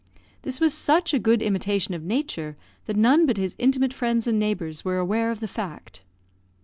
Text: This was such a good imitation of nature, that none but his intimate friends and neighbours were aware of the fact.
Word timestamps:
This 0.41 0.59
was 0.59 0.73
such 0.73 1.13
a 1.13 1.19
good 1.19 1.43
imitation 1.43 1.93
of 1.93 2.01
nature, 2.03 2.57
that 2.87 2.97
none 2.97 3.27
but 3.27 3.37
his 3.37 3.55
intimate 3.59 3.93
friends 3.93 4.25
and 4.25 4.39
neighbours 4.39 4.83
were 4.83 4.97
aware 4.97 5.29
of 5.29 5.41
the 5.41 5.47
fact. 5.47 6.01